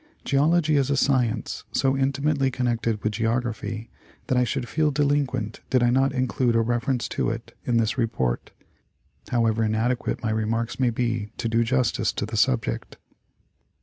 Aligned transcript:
Geology 0.25 0.77
is 0.77 0.89
a 0.89 0.97
science 0.97 1.63
so 1.71 1.95
intimately 1.95 2.49
connected 2.49 3.03
with 3.03 3.11
Geography 3.13 3.91
that 4.25 4.35
I 4.35 4.43
should 4.43 4.67
feel 4.67 4.89
delinquent 4.89 5.59
did 5.69 5.83
I 5.83 5.91
not 5.91 6.11
include 6.11 6.55
a 6.55 6.61
reference 6.61 7.07
to 7.09 7.29
it 7.29 7.55
in 7.65 7.77
this 7.77 7.99
report, 7.99 8.49
however 9.29 9.63
inadequate 9.63 10.23
my 10.23 10.31
remarks 10.31 10.79
may 10.79 10.89
be 10.89 11.29
to 11.37 11.47
do 11.47 11.63
justice 11.63 12.11
to 12.13 12.25
the 12.25 12.35
subject. 12.35 12.97